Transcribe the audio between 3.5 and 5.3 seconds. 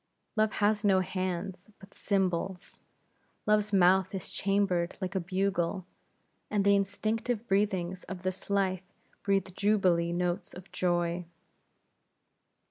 mouth is chambered like a